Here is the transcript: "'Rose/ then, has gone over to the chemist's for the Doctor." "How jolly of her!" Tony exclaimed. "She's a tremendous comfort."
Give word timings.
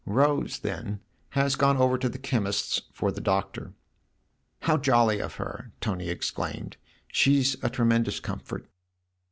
"'Rose/ 0.23 0.57
then, 0.57 0.99
has 1.37 1.55
gone 1.55 1.77
over 1.77 1.95
to 1.95 2.09
the 2.09 2.17
chemist's 2.17 2.81
for 2.91 3.11
the 3.11 3.21
Doctor." 3.21 3.75
"How 4.61 4.77
jolly 4.77 5.19
of 5.19 5.35
her!" 5.35 5.73
Tony 5.79 6.09
exclaimed. 6.09 6.75
"She's 7.11 7.55
a 7.61 7.69
tremendous 7.69 8.19
comfort." 8.19 8.65